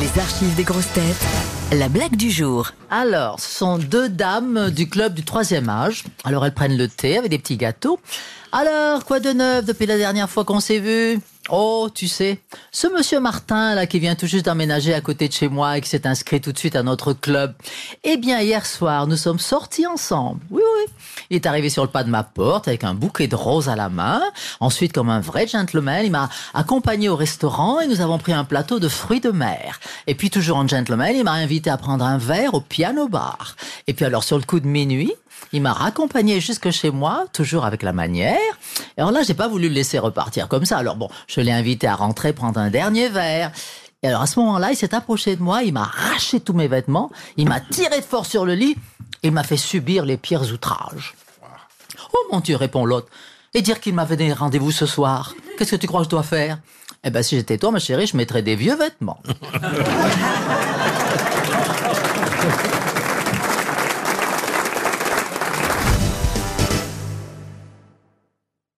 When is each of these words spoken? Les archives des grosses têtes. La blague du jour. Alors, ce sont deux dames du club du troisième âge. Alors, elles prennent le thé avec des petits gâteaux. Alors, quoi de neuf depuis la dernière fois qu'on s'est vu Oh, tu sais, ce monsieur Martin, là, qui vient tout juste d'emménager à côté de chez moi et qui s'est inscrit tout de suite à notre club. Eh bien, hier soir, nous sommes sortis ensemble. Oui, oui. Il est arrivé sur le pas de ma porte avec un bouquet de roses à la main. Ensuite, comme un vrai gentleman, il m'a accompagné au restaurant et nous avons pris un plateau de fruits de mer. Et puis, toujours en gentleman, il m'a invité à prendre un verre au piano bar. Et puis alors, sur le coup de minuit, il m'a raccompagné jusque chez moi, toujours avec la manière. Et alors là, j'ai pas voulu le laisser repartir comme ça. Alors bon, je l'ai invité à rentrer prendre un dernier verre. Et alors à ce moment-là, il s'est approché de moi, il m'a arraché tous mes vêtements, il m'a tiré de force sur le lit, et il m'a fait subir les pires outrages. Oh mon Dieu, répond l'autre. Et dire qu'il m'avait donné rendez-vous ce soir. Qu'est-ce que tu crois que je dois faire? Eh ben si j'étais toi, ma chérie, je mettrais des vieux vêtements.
Les 0.00 0.20
archives 0.20 0.54
des 0.56 0.64
grosses 0.64 0.92
têtes. 0.92 1.24
La 1.72 1.88
blague 1.88 2.16
du 2.16 2.28
jour. 2.28 2.72
Alors, 2.90 3.38
ce 3.38 3.48
sont 3.48 3.78
deux 3.78 4.08
dames 4.08 4.70
du 4.70 4.88
club 4.88 5.14
du 5.14 5.22
troisième 5.24 5.68
âge. 5.68 6.02
Alors, 6.24 6.44
elles 6.44 6.52
prennent 6.52 6.76
le 6.76 6.88
thé 6.88 7.16
avec 7.16 7.30
des 7.30 7.38
petits 7.38 7.56
gâteaux. 7.56 8.00
Alors, 8.50 9.04
quoi 9.04 9.20
de 9.20 9.30
neuf 9.30 9.64
depuis 9.64 9.86
la 9.86 9.96
dernière 9.96 10.28
fois 10.28 10.44
qu'on 10.44 10.58
s'est 10.58 10.80
vu 10.80 11.20
Oh, 11.50 11.90
tu 11.94 12.08
sais, 12.08 12.38
ce 12.72 12.86
monsieur 12.86 13.20
Martin, 13.20 13.74
là, 13.74 13.86
qui 13.86 13.98
vient 13.98 14.14
tout 14.14 14.26
juste 14.26 14.46
d'emménager 14.46 14.94
à 14.94 15.02
côté 15.02 15.28
de 15.28 15.32
chez 15.34 15.48
moi 15.48 15.76
et 15.76 15.82
qui 15.82 15.90
s'est 15.90 16.06
inscrit 16.06 16.40
tout 16.40 16.52
de 16.52 16.58
suite 16.58 16.74
à 16.74 16.82
notre 16.82 17.12
club. 17.12 17.54
Eh 18.02 18.16
bien, 18.16 18.40
hier 18.40 18.64
soir, 18.64 19.06
nous 19.06 19.18
sommes 19.18 19.38
sortis 19.38 19.86
ensemble. 19.86 20.40
Oui, 20.50 20.62
oui. 20.62 20.92
Il 21.28 21.36
est 21.36 21.44
arrivé 21.44 21.68
sur 21.68 21.82
le 21.82 21.90
pas 21.90 22.02
de 22.02 22.08
ma 22.08 22.22
porte 22.22 22.66
avec 22.66 22.82
un 22.82 22.94
bouquet 22.94 23.26
de 23.26 23.36
roses 23.36 23.68
à 23.68 23.76
la 23.76 23.90
main. 23.90 24.22
Ensuite, 24.60 24.94
comme 24.94 25.10
un 25.10 25.20
vrai 25.20 25.46
gentleman, 25.46 26.02
il 26.02 26.10
m'a 26.10 26.30
accompagné 26.54 27.10
au 27.10 27.16
restaurant 27.16 27.78
et 27.80 27.88
nous 27.88 28.00
avons 28.00 28.16
pris 28.16 28.32
un 28.32 28.44
plateau 28.44 28.80
de 28.80 28.88
fruits 28.88 29.20
de 29.20 29.30
mer. 29.30 29.80
Et 30.06 30.14
puis, 30.14 30.30
toujours 30.30 30.56
en 30.56 30.66
gentleman, 30.66 31.14
il 31.14 31.24
m'a 31.24 31.32
invité 31.32 31.68
à 31.68 31.76
prendre 31.76 32.06
un 32.06 32.16
verre 32.16 32.54
au 32.54 32.62
piano 32.62 33.06
bar. 33.06 33.54
Et 33.86 33.92
puis 33.92 34.06
alors, 34.06 34.24
sur 34.24 34.38
le 34.38 34.44
coup 34.44 34.60
de 34.60 34.66
minuit, 34.66 35.12
il 35.52 35.62
m'a 35.62 35.72
raccompagné 35.72 36.40
jusque 36.40 36.70
chez 36.70 36.90
moi, 36.90 37.26
toujours 37.32 37.64
avec 37.64 37.82
la 37.82 37.92
manière. 37.92 38.38
Et 38.96 39.00
alors 39.00 39.12
là, 39.12 39.22
j'ai 39.22 39.34
pas 39.34 39.48
voulu 39.48 39.68
le 39.68 39.74
laisser 39.74 39.98
repartir 39.98 40.48
comme 40.48 40.64
ça. 40.64 40.78
Alors 40.78 40.96
bon, 40.96 41.08
je 41.26 41.40
l'ai 41.40 41.52
invité 41.52 41.86
à 41.86 41.96
rentrer 41.96 42.32
prendre 42.32 42.60
un 42.60 42.70
dernier 42.70 43.08
verre. 43.08 43.50
Et 44.02 44.08
alors 44.08 44.22
à 44.22 44.26
ce 44.26 44.38
moment-là, 44.40 44.70
il 44.70 44.76
s'est 44.76 44.94
approché 44.94 45.36
de 45.36 45.42
moi, 45.42 45.62
il 45.62 45.72
m'a 45.72 45.82
arraché 45.82 46.38
tous 46.40 46.52
mes 46.52 46.68
vêtements, 46.68 47.10
il 47.36 47.48
m'a 47.48 47.60
tiré 47.60 48.00
de 48.00 48.04
force 48.04 48.28
sur 48.28 48.44
le 48.44 48.54
lit, 48.54 48.76
et 49.22 49.28
il 49.28 49.32
m'a 49.32 49.42
fait 49.42 49.56
subir 49.56 50.04
les 50.04 50.18
pires 50.18 50.52
outrages. 50.52 51.14
Oh 52.12 52.18
mon 52.30 52.40
Dieu, 52.40 52.56
répond 52.56 52.84
l'autre. 52.84 53.08
Et 53.54 53.62
dire 53.62 53.80
qu'il 53.80 53.94
m'avait 53.94 54.16
donné 54.16 54.32
rendez-vous 54.32 54.72
ce 54.72 54.84
soir. 54.84 55.34
Qu'est-ce 55.56 55.70
que 55.70 55.76
tu 55.76 55.86
crois 55.86 56.00
que 56.00 56.04
je 56.04 56.10
dois 56.10 56.22
faire? 56.22 56.58
Eh 57.02 57.10
ben 57.10 57.22
si 57.22 57.36
j'étais 57.36 57.56
toi, 57.58 57.70
ma 57.70 57.78
chérie, 57.78 58.06
je 58.06 58.16
mettrais 58.16 58.42
des 58.42 58.56
vieux 58.56 58.76
vêtements. 58.76 59.22